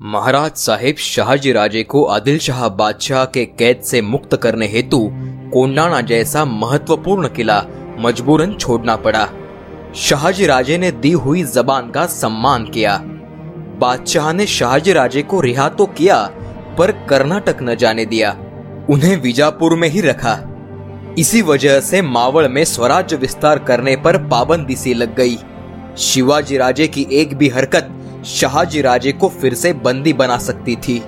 [0.00, 4.98] महाराज साहेब शाहजी राजे को आदिल शाह बादशाह के कैद से मुक्त करने हेतु
[5.52, 7.62] कोंडाणा जैसा महत्वपूर्ण किला
[7.98, 9.26] मजबूरन छोड़ना पड़ा।
[9.94, 12.96] शाहजी राजे ने दी हुई जबान का सम्मान किया।
[13.78, 16.22] बादशाह ने शाहजी राजे को रिहा तो किया,
[16.78, 18.30] पर कर्नाटक न जाने दिया।
[18.90, 20.38] उन्हें विजापुर में ही रखा।
[21.18, 25.38] इसी वजह से मावड़ में स्वराज्य विस्तार करने पर पाबंदी सी लग गई।
[25.98, 27.94] शिवाजी राजे की एक भी हरकत
[28.24, 31.04] शाहजी राजे को फिर से बंदी बना सकती थी।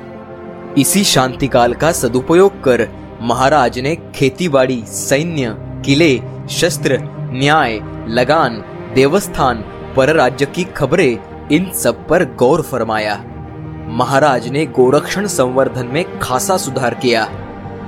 [0.79, 2.89] इसी शांति काल का सदुपयोग कर
[3.23, 6.99] महाराज ने खेतीबाड़ी, सैन्य, किले, शस्त्र,
[7.33, 9.57] न्याय, लगान, देवस्थान
[9.97, 13.25] पर राज्य की खबरें, इन सब पर गौर फरमाया।
[13.89, 17.29] महाराज ने गोरक्षण संवर्धन में खासा सुधार किया।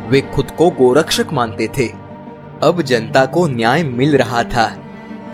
[0.09, 1.87] वे खुद को गोरक्षक मानते थे।
[2.63, 4.77] अब जनता को न्याय मिल रहा था।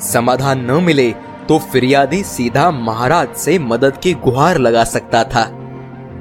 [0.00, 1.14] समाधान न मिले
[1.48, 5.44] तो फिरियादी सीधा महाराज से मदद की गुहार लगा सकता था।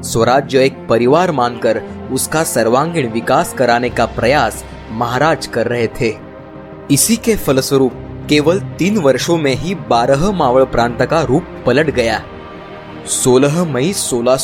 [0.01, 1.81] स्वराज्य एक परिवार मानकर
[2.11, 6.13] उसका सर्वांगीण विकास कराने का प्रयास महाराज कर रहे थे।
[6.91, 7.93] इसी के फलस्वरूप
[8.29, 12.23] केवल तीन वर्षों में ही बारह मावड़ प्रांत का रूप पलट गया।
[13.07, 14.37] 16 मई सोलह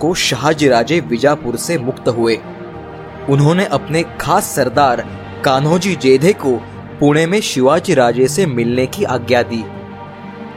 [0.00, 2.38] को शाहजी राजे विजापुर से मुक्त हुए।
[3.28, 5.06] उन्होंने अपने खास सरदार
[5.44, 6.56] कान्होजी जेधे को
[7.00, 9.64] पुणे में शिवाजी राजे से मिलने की आज्ञा दी।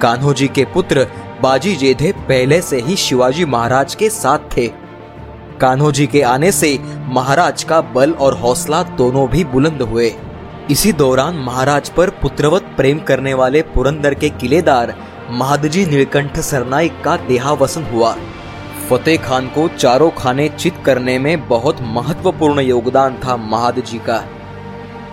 [0.01, 1.07] कान्होजी के पुत्र
[1.41, 4.67] बाजी जेधे पहले से ही शिवाजी महाराज के साथ थे।
[5.61, 10.11] कान्होजी के आने से महाराज का बल और हौसला दोनों भी बुलंद हुए।
[10.71, 14.93] इसी दौरान महाराज पर पुत्रवत प्रेम करने वाले पुरंदर के किलेदार
[15.31, 18.15] महादजी नीलकंठ सरनाइक का देहावसन हुआ।
[18.89, 24.17] फतेह खान को चारों खाने चित करने में बहुत महत्वपूर्ण योगदान था महादजी का।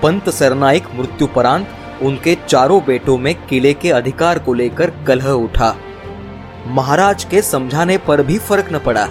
[0.02, 1.68] पंत सरनाइक मृत्युपरांत
[2.02, 5.74] उनके चारों बेटों में किले के अधिकार को लेकर कलह उठा।
[6.66, 9.08] महाराज के समझाने पर भी फ़र्क न पड़ा।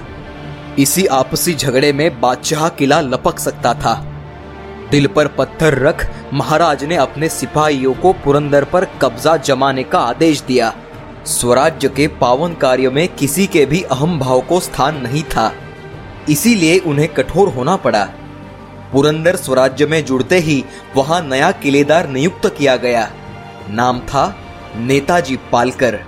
[0.79, 3.93] इसी आपसी झगड़े में बादशाह किला लपक सकता था।
[4.91, 10.41] दिल पर पत्थर रख महाराज ने अपने सिपाहियों को पुरंदर पर कब्जा जमाने का आदेश
[10.41, 10.73] दिया।
[11.25, 15.51] स्वराज्य के पावन कार्य में किसी के भी अहम भाव को स्थान नहीं था।
[16.29, 18.07] इसीलिए उन्हें कठोर होना पड़ा।
[18.93, 20.63] पुरंदर स्वराज्य में जुड़ते ही
[20.95, 23.09] वहाँ नया किलेदार नियुक्त किया गया।
[23.69, 24.23] नाम था
[24.75, 25.99] नेताजी पालकर।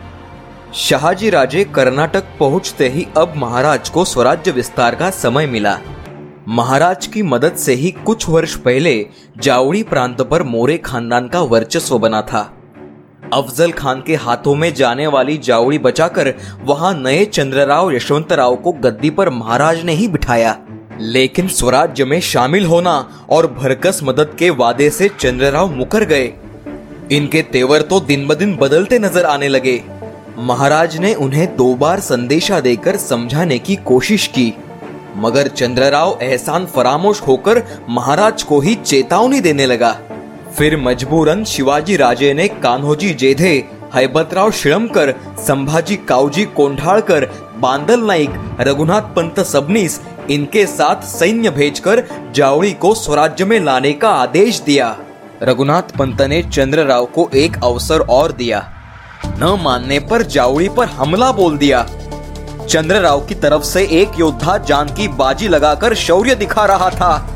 [0.73, 5.77] शाहजी राजे कर्नाटक पहुँचते ही अब महाराज को स्वराज्य विस्तार का समय मिला।
[6.47, 9.05] महाराज की मदद से ही कुछ वर्ष पहले
[9.37, 12.41] जावड़ी प्रांत पर मोरे खानदान का वर्चस्व बना था।
[13.33, 16.33] अफजल खान के हाथों में जाने वाली जावड़ी बचाकर
[16.63, 20.57] वहाँ नए चंद्रराव यशवंतराव को गद्दी पर महाराज ने ही बिठाया।
[20.99, 22.93] लेकिन स्वराज्य में शामिल होना
[23.29, 26.31] और भरकस मदद के वादे से चंद्रराव मुकर गए।
[27.11, 29.81] इनके तेवर तो दिन ब दिन बदलते नज़र आने लगे।
[30.37, 34.53] महाराज ने उन्हें दो बार संदेशा देकर समझाने की कोशिश की।
[35.15, 39.91] मगर चंद्रराव एहसान फरामोश होकर महाराज को ही चेतावनी देने लगा।
[40.57, 43.53] फिर मजबूरन शिवाजी राजे ने कान्होजी जेधे,
[43.95, 47.25] हैबतराव शिळमकर संभाजी कावजी कोंढाळकर,
[47.57, 48.29] बांदल नाईक,
[48.59, 49.99] रघुनाथ पंत सबनीस
[50.29, 52.03] इनके साथ सैन्य भेजकर
[52.35, 54.95] जावड़ी को स्वराज्य में लाने का आदेश दिया।
[55.43, 58.73] रघुनाथ पंत ने चंद्र राव को एक अवसर और दिया।
[59.25, 61.85] न मानने पर जावड़ी पर हमला बोल दिया।
[62.69, 67.29] चंद्र राव की तरफ़ से एक योद्धा जान की बाजी लगाकर शौर्य दिखा रहा था।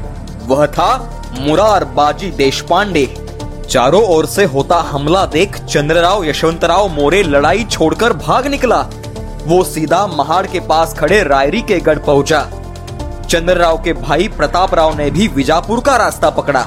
[0.46, 3.06] वह था मुरार बाजी देशपांडे।
[3.70, 8.88] चारों ओर से होता हमला देख चंद्रराव यशवंतराव मोरे लड़ाई छोड़कर भाग निकला।
[9.46, 12.50] वो सीधा महाड़ के पास खड़े रायरी के गढ़ पहुँचा।
[13.30, 16.66] चंद्रराव के भाई प्रताप राव ने भी विजापुर का रास्ता पकड़ा।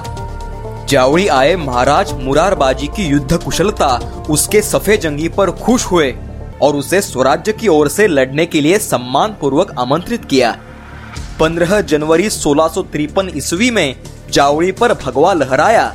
[0.88, 3.88] जावड़ी आए महाराज मुरारबाजी की युद्ध कुशलता
[4.30, 6.14] उसके सफे जंगी पर खुश हुए
[6.62, 10.56] और उसे स्वराज्य की ओर से लड़ने के लिए सम्मान पूर्वक आमंत्रित किया।
[11.40, 13.96] 15 जनवरी सोलह ईस्वी में
[14.30, 15.94] जावड़ी पर भगवा लहराया।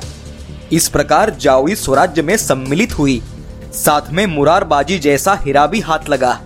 [0.72, 3.22] इस प्रकार जावड़ी स्वराज्य में सम्मिलित हुई।
[3.74, 6.40] साथ में मुरारबाजी जैसा हीरा भी हाथ लगा।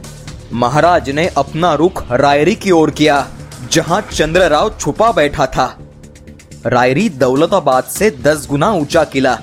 [0.54, 3.28] महाराज ने अपना रुख रायरी की ओर किया।
[3.72, 5.78] जहाँ चंद्रराव छुपा बैठा था।
[6.66, 9.38] रायरी दौलताबाद से दस गुना ऊँचा किला।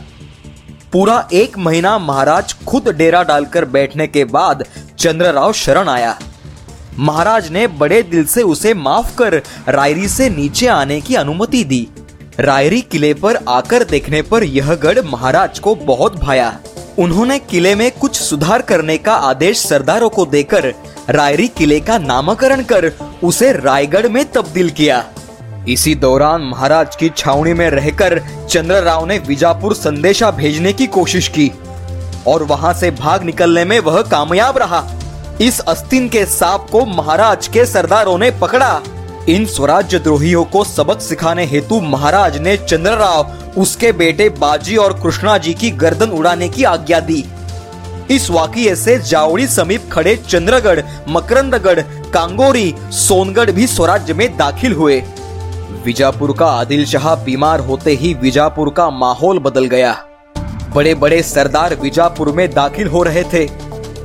[0.93, 4.65] पूरा एक महीना महाराज खुद डेरा डालकर बैठने के बाद
[4.99, 6.19] चंद्रराव शरण आया।
[6.99, 9.35] महाराज ने बड़े दिल से उसे माफ़ कर
[9.69, 11.87] रायरी से नीचे आने की अनुमति दी।
[12.41, 16.59] रायरी किले पर आकर देखने पर यह गढ़ महाराज को बहुत भाया।
[16.99, 20.73] उन्होंने किले में कुछ सुधार करने का आदेश सरदारों को देकर
[21.11, 22.89] रायरी किले का नामकरण कर
[23.23, 25.05] उसे रायगढ़ में तब्दील किया।
[25.69, 28.19] इसी दौरान महाराज की छावनी में रहकर
[28.51, 31.51] चंद्रराव ने विजापुर संदेशा भेजने की कोशिश की
[32.27, 34.85] और वहाँ से भाग निकलने में वह कामयाब रहा।
[35.41, 38.81] इस अस्तिन के सांप को महाराज के सरदारों ने पकड़ा।
[39.29, 45.39] इन स्वराज्य द्रोहियों को सबक सिखाने हेतु महाराज ने चंद्रराव, उसके बेटे बाजी और कृष्णा
[45.39, 47.25] जी की गर्दन उड़ाने की आज्ञा दी।
[48.11, 51.81] इस वाकिये से जावड़ी समीप खड़े चंद्रगढ़, मकरंदगढ़,
[52.13, 55.03] कांगोरी, सोनगढ़ भी स्वराज्य में दाखिल हुए।
[55.85, 60.05] विजापुर का आदिल शाह बीमार होते ही विजापुर का माहौल बदल गया।
[60.75, 63.51] बड़े बड़े सरदार विजापुर में दाखिल हो रहे थे।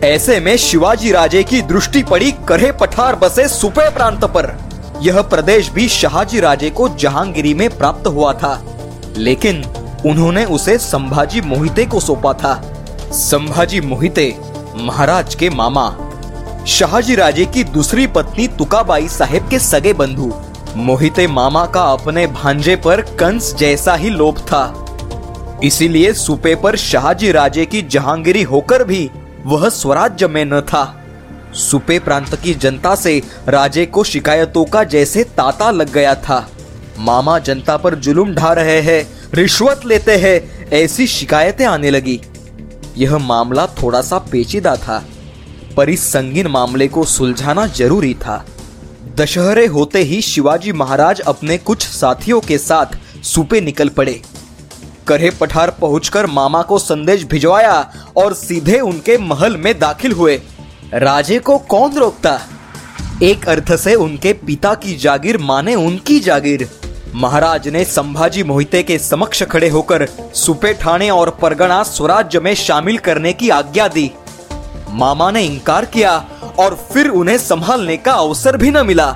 [0.04, 4.60] ऐसे में शिवाजी राजे की दृष्टि पड़ी करे पठार बसे सुपे प्रांत पर।
[5.02, 8.66] यह प्रदेश भी शाहजी राजे को जहांगीरी में प्राप्त हुआ था।
[9.18, 9.64] लेकिन
[10.06, 12.71] उन्होंने उसे संभाजी मोहिते को सौंपा था।
[13.14, 14.38] संभाजी मोहिते,
[14.76, 15.90] महाराज के मामा,
[16.68, 20.34] शाहजी राजे की दूसरी पत्नी तुकाबाई साहेब के सगे बंधु।
[20.76, 24.86] मोहिते मामा का अपने भांजे पर कंस जैसा ही लोभ था।
[25.64, 29.12] इसीलिए सुपे पर शाहजी राजे की जहांगीरी होकर भी
[29.46, 31.04] वह स्वराज्य में न था।
[31.54, 36.50] सुपे प्रांत की जनता से राजे को शिकायतों का जैसे ताता लग गया था।
[37.00, 42.22] मामा जनता पर जुलुम ढा रहे हैं, रिश्वत लेते हैं, ऐसी शिकायतें आने लगी।
[43.02, 45.04] यह मामला थोड़ा सा पेचीदा था,
[45.78, 48.44] पर इस संगीन मामले को सुलझाना ज़रूरी था।
[49.16, 54.22] दशहरे होते ही शिवाजी महाराज अपने कुछ साथियों के साथ सुपे निकल पड़े।
[55.08, 60.42] करे पठार पहुंचकर मामा को संदेश भिजवाया और सीधे उनके महल में दाखिल हुए।
[60.94, 62.40] राजे को कौन रोकता?
[63.24, 66.70] एक अर्थ से उनके पिता की जागीर माने उनकी जागीर।
[67.16, 70.06] महाराज ने संभाजी मोहिते के समक्ष खड़े होकर
[70.36, 74.12] सुपे ठाणे और परगना स्वराज्य में शामिल करने की आज्ञा दी।
[74.90, 76.26] मामा ने इनकार किया
[76.60, 79.10] और फिर उन्हें संभालने का अवसर भी न मिला।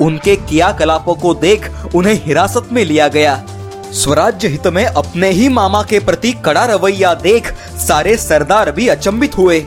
[0.00, 3.46] उनके क्रियाकलापों को देख उन्हें हिरासत में लिया गया।
[3.92, 9.38] स्वराज्य हित में अपने ही मामा के प्रति कड़ा रवैया देख सारे सरदार भी अचंबित
[9.38, 9.66] हुए।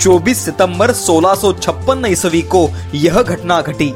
[0.00, 3.94] 24 सितंबर 1656 ईस्वी को यह घटना घटी।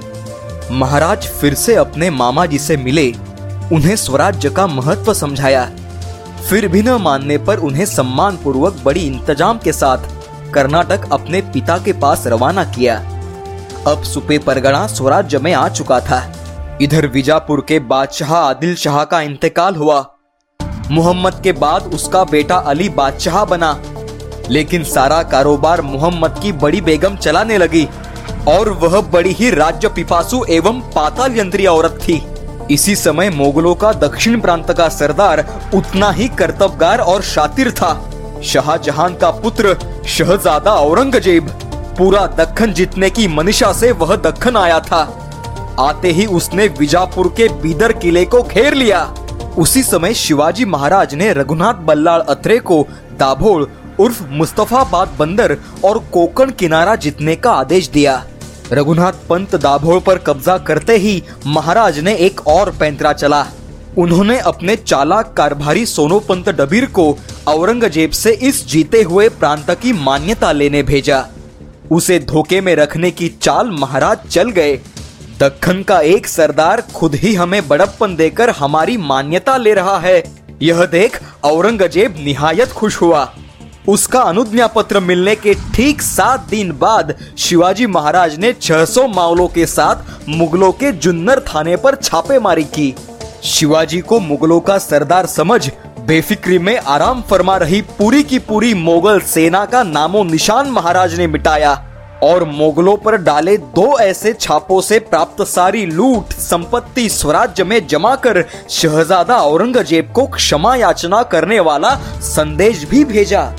[0.70, 3.10] महाराज फिर से अपने मामा जी से मिले,
[3.72, 5.64] उन्हें स्वराज्य का महत्व समझाया।
[6.48, 9.98] फिर भी न मानने पर उन्हें सम्मान पूर्वक बड़ी इंतज़ाम के साथ
[10.54, 12.96] कर्नाटक अपने पिता के पास रवाना किया।
[13.86, 16.22] अब सुपे परगना स्वराज्य में आ चुका था।
[16.82, 20.00] इधर विजापुर के बादशाह आदिल शाह का इंतकाल हुआ।
[20.90, 23.78] मोहम्मद के बाद उसका बेटा अली बादशाह बना।
[24.50, 27.88] लेकिन सारा कारोबार मोहम्मद की बड़ी बेगम चलाने लगी।
[28.48, 32.22] और वह बड़ी ही राज्य पिपासु एवं पाताल यंत्री औरत थी।
[32.70, 35.44] इसी समय मोगलों का दक्षिण प्रांत का सरदार
[35.74, 37.92] उतना ही कर्तव्यगार और शातिर था।
[38.44, 39.76] शाहजहां का पुत्र
[40.08, 41.48] शहजादा औरंगज़ेब
[41.98, 45.02] पूरा दक्खन जीतने की मनीषा से वह दक्खन आया था।
[45.80, 49.02] आते ही उसने विजापुर के बीदर किले को घेर लिया।
[49.58, 52.86] उसी समय शिवाजी महाराज ने रघुनाथ बल्लाल अत्रे को
[53.18, 53.66] दाभोल,
[54.00, 58.22] उर्फ़ मुस्तफाबाद बंदर और कोकण किनारा जीतने का आदेश दिया।
[58.72, 63.46] रघुनाथ पंत दाभोल पर कब्जा करते ही महाराज ने एक और पैंतरा चला।
[63.98, 67.06] उन्होंने अपने चालाक कारभारी सोनोपंत डबीर को
[67.48, 71.26] औरंगज़ेब से इस जीते हुए प्रांत की मान्यता लेने भेजा।
[71.90, 74.76] उसे धोखे में रखने की चाल महाराज चल गए।
[75.40, 80.22] दखन का एक सरदार खुद ही हमें बड़प्पन देकर हमारी मान्यता ले रहा है।
[80.62, 83.24] यह देख औरंगज़ेब निहायत खुश हुआ।
[83.88, 89.66] उसका अनुज्ञा पत्र मिलने के ठीक सात दिन बाद शिवाजी महाराज ने 600 मावलों के
[89.66, 92.94] साथ मुगलों के जुन्नर थाने पर छापेमारी की।
[93.44, 99.20] शिवाजी को मुगलों का सरदार समझ बेफिक्री में आराम फरमा रही पूरी की पूरी मुगल
[99.20, 101.72] सेना का नामो निशान महाराज ने मिटाया
[102.22, 108.14] और मुगलों पर डाले दो ऐसे छापों से प्राप्त सारी लूट, संपत्ति स्वराज्य में जमा
[108.16, 113.50] कर शहजादा औरंगज़ेब को क्षमा याचना करने वाला संदेश भी भेजा।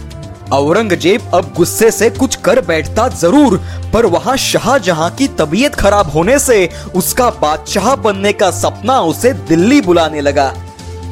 [0.53, 3.57] औरंगज़ेब अब गुस्से से कुछ कर बैठता ज़रूर,
[3.93, 9.79] पर वहाँ शाहजहां की तबीयत खराब होने से उसका बादशाह बनने का सपना उसे दिल्ली
[9.81, 10.53] बुलाने लगा।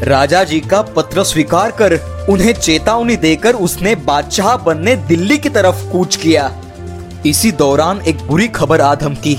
[0.04, 1.94] राजा जी का पत्र स्वीकार कर
[2.30, 6.52] उन्हें चेतावनी देकर उसने बादशाह बनने दिल्ली की तरफ़ कूच किया।
[7.26, 9.36] इसी दौरान एक बुरी खबर आधम की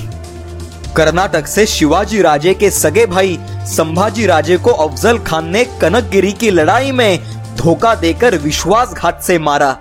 [0.97, 3.39] कर्नाटक से शिवाजी राजे के सगे भाई
[3.69, 7.19] संभाजी राजे को अफजल खान ने कनकगिरी की लड़ाई में
[7.57, 9.77] धोखा देकर विश्वासघात से मारा।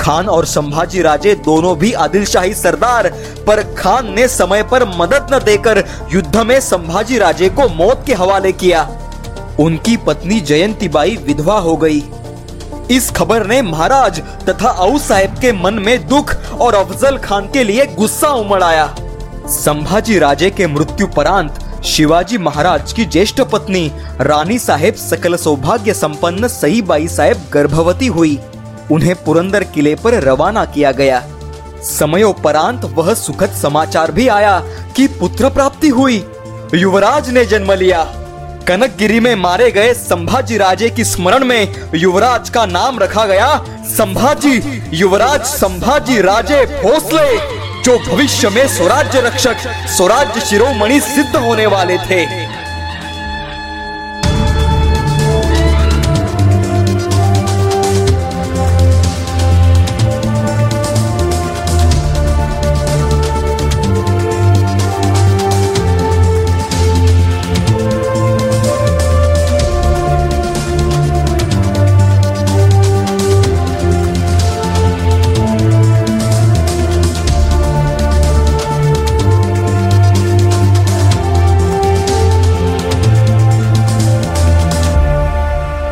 [0.00, 3.08] खान और संभाजी राजे दोनों भी आदिल शाही सरदार,
[3.46, 8.14] पर खान ने समय पर मदद न देकर युद्ध में संभाजी राजे को मौत के
[8.14, 8.88] हवाले किया।
[9.60, 12.02] उनकी पत्नी जयंती बाई विधवा हो गई।
[12.90, 17.64] इस खबर ने महाराज तथा औ साहेब के मन में दुख और अफजल खान के
[17.64, 18.86] लिए गुस्सा उमड़ आया
[19.48, 23.90] संभाजी राजे के मृत्यु परांत शिवाजी महाराज की ज्येष्ठ पत्नी,
[24.20, 28.38] रानी साहेब सकल सौभाग्य संपन्न सई बाई साहेब गर्भवती हुई।
[28.90, 31.22] उन्हें पुरंदर किले पर रवाना किया गया।
[31.84, 34.58] समयोपरांत वह सुखद समाचार भी आया
[34.96, 36.24] कि पुत्र प्राप्ति हुई।
[36.74, 38.04] युवराज ने जन्म लिया।
[38.68, 44.82] कनकगिरी में मारे गए संभाजी राजे की स्मरण में युवराज का नाम रखा गया संभाजी।
[44.92, 47.38] युवराज संभाजी राजे भोसले,
[47.82, 49.56] जो भविष्य में स्वराज्य रक्षक,
[49.96, 52.47] स्वराज्य शिरोमणि सिद्ध होने वाले थे।